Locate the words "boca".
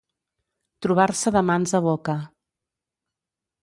1.91-2.19